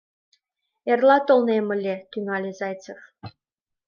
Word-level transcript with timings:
—Эрла 0.91 1.17
толнем 1.27 1.67
ыле,— 1.75 1.95
тӱҥале 2.11 2.51
Зайцев. 2.59 2.99